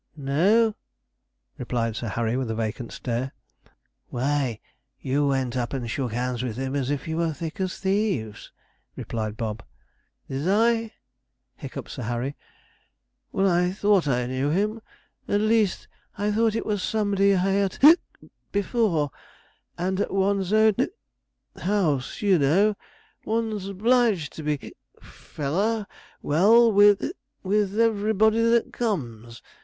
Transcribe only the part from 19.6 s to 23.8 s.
and at one's own house, you know, one's